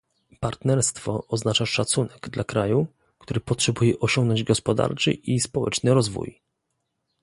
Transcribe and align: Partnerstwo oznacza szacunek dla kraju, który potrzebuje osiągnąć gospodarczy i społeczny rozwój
Partnerstwo 0.39 1.27
oznacza 1.27 1.65
szacunek 1.65 2.29
dla 2.29 2.43
kraju, 2.43 2.87
który 3.17 3.39
potrzebuje 3.39 3.99
osiągnąć 3.99 4.43
gospodarczy 4.43 5.11
i 5.11 5.39
społeczny 5.39 5.93
rozwój 5.93 6.41